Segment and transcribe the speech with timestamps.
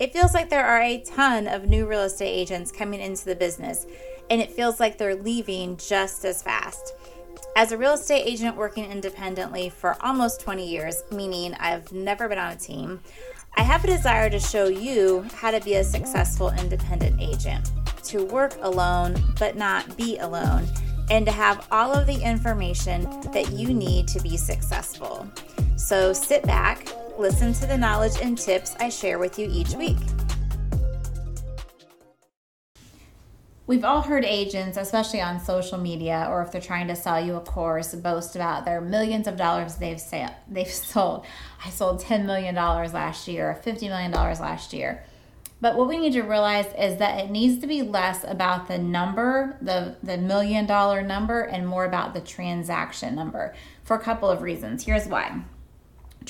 [0.00, 3.34] It feels like there are a ton of new real estate agents coming into the
[3.34, 3.86] business,
[4.30, 6.94] and it feels like they're leaving just as fast.
[7.54, 12.38] As a real estate agent working independently for almost 20 years, meaning I've never been
[12.38, 13.00] on a team,
[13.58, 17.70] I have a desire to show you how to be a successful independent agent,
[18.04, 20.66] to work alone but not be alone,
[21.10, 25.30] and to have all of the information that you need to be successful.
[25.76, 26.86] So sit back,
[27.20, 29.98] listen to the knowledge and tips I share with you each week.
[33.66, 37.36] We've all heard agents, especially on social media, or if they're trying to sell you
[37.36, 41.26] a course, boast about their millions of dollars they've sa- they've sold.
[41.64, 45.04] I sold ten million dollars last year, or fifty million dollars last year.
[45.60, 48.78] But what we need to realize is that it needs to be less about the
[48.78, 54.30] number, the the million dollar number, and more about the transaction number for a couple
[54.30, 54.86] of reasons.
[54.86, 55.42] Here's why.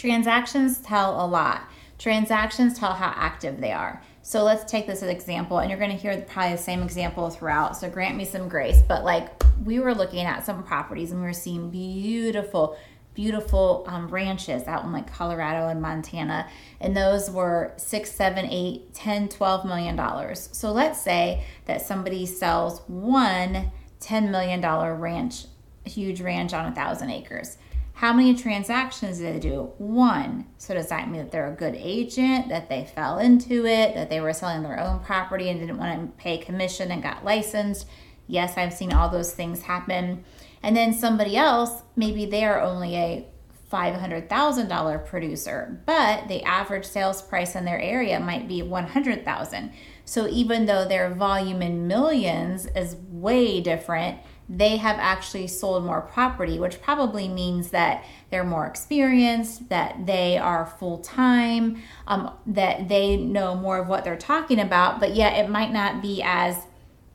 [0.01, 1.69] Transactions tell a lot.
[1.99, 4.03] Transactions tell how active they are.
[4.23, 6.83] So let's take this as an example, and you're going to hear probably the same
[6.83, 7.77] example throughout.
[7.77, 8.81] So grant me some grace.
[8.81, 9.29] But like
[9.63, 12.79] we were looking at some properties and we were seeing beautiful,
[13.13, 16.49] beautiful um, ranches out in like Colorado and Montana.
[16.81, 20.49] And those were six, seven, eight, 10, 12 million dollars.
[20.53, 24.63] So let's say that somebody sells one $10 million
[24.99, 25.45] ranch,
[25.85, 27.59] huge ranch on a thousand acres.
[28.01, 29.75] How many transactions did they do?
[29.77, 30.47] One.
[30.57, 34.09] So does that mean that they're a good agent, that they fell into it, that
[34.09, 37.87] they were selling their own property and didn't want to pay commission and got licensed?
[38.27, 40.25] Yes, I've seen all those things happen.
[40.63, 43.27] And then somebody else, maybe they're only a
[43.71, 49.73] $500,000 producer, but the average sales price in their area might be 100,000.
[50.07, 54.21] So even though their volume in millions is way different,
[54.53, 60.37] they have actually sold more property, which probably means that they're more experienced, that they
[60.37, 65.39] are full time, um, that they know more of what they're talking about, but yet
[65.39, 66.57] it might not be as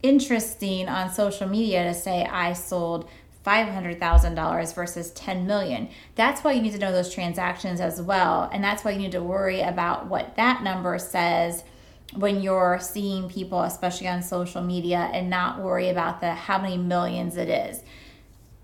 [0.02, 3.10] interesting on social media to say, I sold
[3.46, 5.90] $500,000 versus 10 million.
[6.16, 8.50] That's why you need to know those transactions as well.
[8.52, 11.66] And that's why you need to worry about what that number says
[12.14, 16.78] when you're seeing people, especially on social media, and not worry about the how many
[16.78, 17.84] millions it is.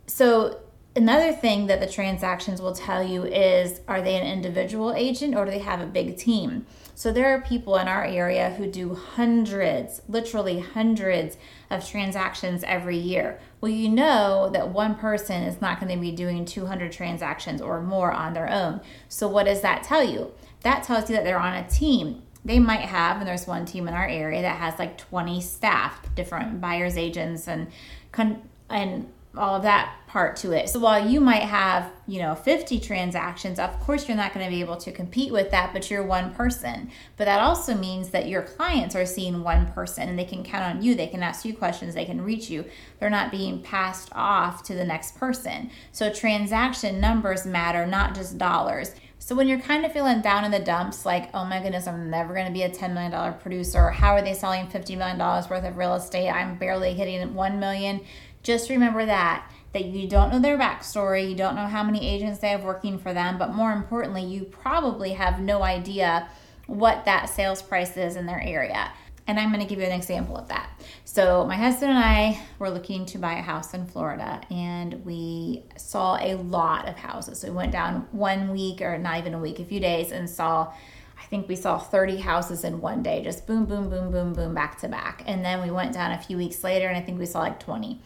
[0.07, 0.59] So
[0.95, 5.45] another thing that the transactions will tell you is are they an individual agent or
[5.45, 6.65] do they have a big team?
[6.93, 11.37] So there are people in our area who do hundreds, literally hundreds
[11.69, 13.39] of transactions every year.
[13.59, 17.81] Well, you know that one person is not going to be doing 200 transactions or
[17.81, 18.81] more on their own.
[19.07, 20.31] So what does that tell you?
[20.61, 23.87] That tells you that they're on a team they might have, and there's one team
[23.87, 26.61] in our area that has like 20 staff, different mm.
[26.61, 27.67] buyers agents, and
[28.11, 30.67] con- and all of that part to it.
[30.67, 34.49] So while you might have, you know, 50 transactions, of course you're not going to
[34.49, 36.91] be able to compete with that, but you're one person.
[37.15, 40.75] But that also means that your clients are seeing one person and they can count
[40.75, 42.65] on you, they can ask you questions, they can reach you.
[42.99, 45.71] They're not being passed off to the next person.
[45.93, 48.93] So transaction numbers matter, not just dollars.
[49.23, 52.09] So when you're kind of feeling down in the dumps, like, oh my goodness, I'm
[52.09, 53.91] never going to be a $10 million producer.
[53.91, 56.27] How are they selling $50 million worth of real estate?
[56.27, 58.01] I'm barely hitting 1 million.
[58.41, 62.39] Just remember that that you don't know their backstory, you don't know how many agents
[62.39, 66.27] they have working for them, but more importantly, you probably have no idea
[66.67, 68.91] what that sales price is in their area.
[69.31, 70.69] And I'm going to give you an example of that.
[71.05, 75.63] So, my husband and I were looking to buy a house in Florida, and we
[75.77, 77.39] saw a lot of houses.
[77.39, 80.29] So, we went down one week, or not even a week, a few days, and
[80.29, 80.73] saw
[81.17, 84.53] I think we saw 30 houses in one day, just boom, boom, boom, boom, boom,
[84.53, 85.23] back to back.
[85.25, 87.57] And then we went down a few weeks later, and I think we saw like
[87.57, 88.01] 20.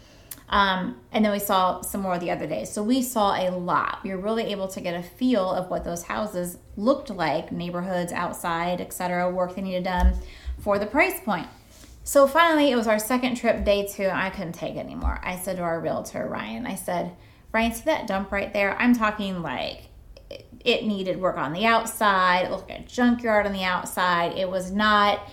[0.48, 2.66] Um, and then we saw some more the other day.
[2.66, 4.00] So we saw a lot.
[4.04, 8.12] We were really able to get a feel of what those houses looked like, neighborhoods,
[8.12, 10.16] outside, etc., work they needed done
[10.60, 11.48] for the price point.
[12.04, 14.08] So finally, it was our second trip, day two.
[14.08, 15.20] I couldn't take it anymore.
[15.24, 17.16] I said to our realtor, Ryan, I said,
[17.52, 18.80] Ryan, see that dump right there?
[18.80, 19.90] I'm talking like
[20.64, 22.46] it needed work on the outside.
[22.46, 24.38] It looked like a junkyard on the outside.
[24.38, 25.28] It was not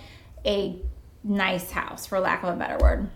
[0.45, 0.79] a
[1.23, 3.09] nice house, for lack of a better word.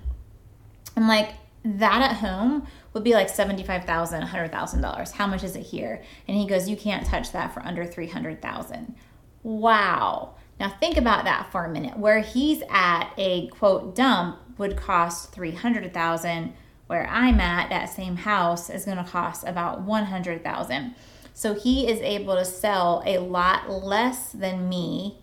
[0.95, 3.85] I'm like, that at home would be like $75,000,
[4.27, 5.11] $100,000.
[5.11, 6.01] How much is it here?
[6.27, 8.95] And he goes, You can't touch that for under 300000
[9.43, 10.35] Wow.
[10.59, 11.97] Now think about that for a minute.
[11.97, 16.53] Where he's at a quote dump would cost 300,000
[16.87, 20.95] where I'm at that same house is going to cost about 100,000.
[21.33, 25.19] So he is able to sell a lot less than me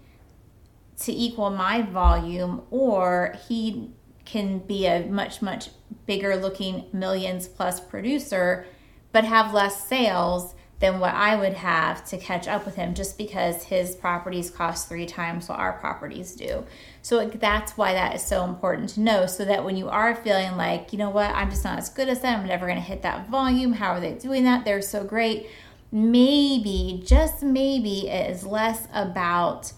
[1.01, 3.91] to equal my volume or he
[4.25, 5.71] can be a much much
[6.07, 8.67] bigger looking millions plus producer
[9.13, 13.17] but have less sales than what I would have to catch up with him just
[13.17, 16.65] because his properties cost three times what our properties do.
[17.01, 20.57] So that's why that is so important to know so that when you are feeling
[20.57, 22.83] like, you know what, I'm just not as good as them, I'm never going to
[22.83, 23.75] hit that volume.
[23.75, 24.65] How are they doing that?
[24.65, 25.49] They're so great.
[25.93, 29.73] Maybe, just maybe, it is less about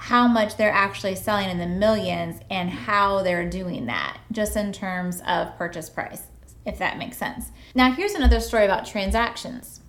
[0.00, 4.72] how much they're actually selling in the millions and how they're doing that, just in
[4.72, 6.22] terms of purchase price,
[6.64, 7.50] if that makes sense.
[7.74, 9.80] Now, here's another story about transactions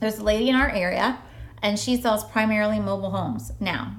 [0.00, 1.18] there's a lady in our area,
[1.60, 3.52] and she sells primarily mobile homes.
[3.60, 3.96] Now,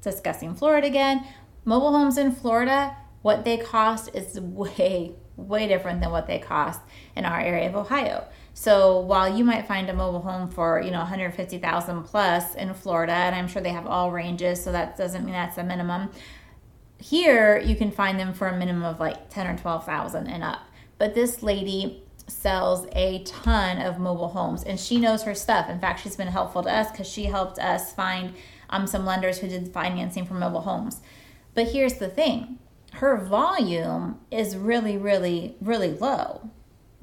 [0.00, 1.26] discussing Florida again,
[1.66, 6.80] mobile homes in Florida, what they cost is way, way different than what they cost
[7.14, 8.26] in our area of Ohio.
[8.54, 13.12] So while you might find a mobile home for you know 150,000 plus in Florida,
[13.12, 16.10] and I'm sure they have all ranges, so that doesn't mean that's the minimum.
[16.98, 20.60] Here you can find them for a minimum of like 10 or 12,000 and up.
[20.96, 25.68] But this lady sells a ton of mobile homes and she knows her stuff.
[25.68, 28.34] In fact, she's been helpful to us because she helped us find
[28.70, 31.00] um, some lenders who did financing for mobile homes.
[31.54, 32.58] But here's the thing
[32.94, 36.48] her volume is really, really, really low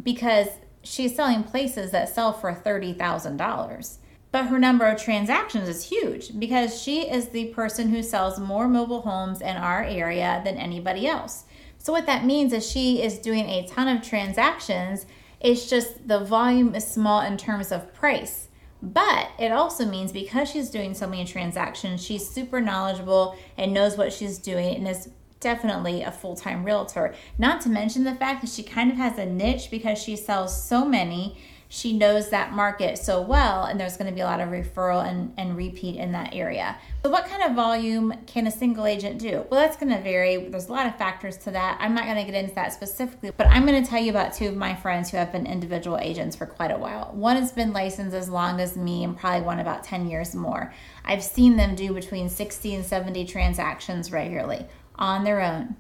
[0.02, 0.48] because
[0.84, 3.98] she's selling places that sell for $30,000.
[4.32, 8.68] But her number of transactions is huge because she is the person who sells more
[8.68, 11.44] mobile homes in our area than anybody else.
[11.78, 15.06] So, what that means is she is doing a ton of transactions.
[15.42, 18.48] It's just the volume is small in terms of price.
[18.82, 23.98] But it also means because she's doing so many transactions, she's super knowledgeable and knows
[23.98, 25.10] what she's doing and is
[25.42, 27.14] definitely a full time realtor.
[27.38, 30.64] Not to mention the fact that she kind of has a niche because she sells
[30.64, 31.38] so many
[31.74, 35.08] she knows that market so well and there's going to be a lot of referral
[35.08, 36.78] and, and repeat in that area.
[37.02, 39.46] So what kind of volume can a single agent do?
[39.50, 40.50] Well, that's going to vary.
[40.50, 41.78] There's a lot of factors to that.
[41.80, 44.34] I'm not going to get into that specifically, but I'm going to tell you about
[44.34, 47.10] two of my friends who have been individual agents for quite a while.
[47.14, 50.74] One has been licensed as long as me and probably one about 10 years more.
[51.06, 54.68] I've seen them do between 60 and 70 transactions regularly
[55.02, 55.76] on their own.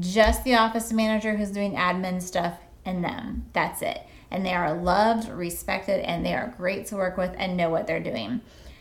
[0.00, 3.44] Just the office manager who's doing admin stuff and them.
[3.52, 7.56] That's it and they are loved, respected, and they are great to work with and
[7.56, 8.40] know what they're doing.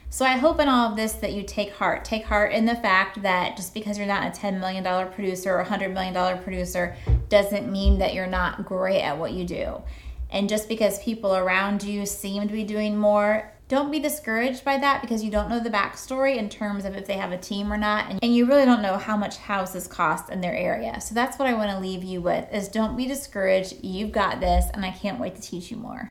[0.10, 2.06] So I hope in all of this that you take heart.
[2.06, 5.64] Take heart in the fact that just because you're not a $10 million producer or
[5.64, 6.96] $100 million producer
[7.30, 9.82] doesn't mean that you're not great at what you do.
[10.30, 14.78] And just because people around you seem to be doing more don't be discouraged by
[14.78, 17.72] that because you don't know the backstory in terms of if they have a team
[17.72, 21.16] or not and, you really don't know how much houses cost in their area so
[21.16, 24.66] that's what i want to leave you with is don't be discouraged you've got this
[24.74, 26.10] and i can't wait to teach you more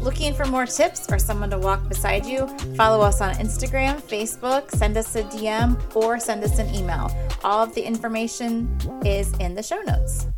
[0.00, 2.46] Looking for more tips or someone to walk beside you?
[2.76, 7.10] Follow us on Instagram, Facebook, send us a DM, or send us an email.
[7.42, 10.28] All of the information is in the show notes.